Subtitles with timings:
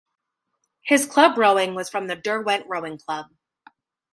[0.81, 3.27] His club rowing was from the Derwent Rowing Club.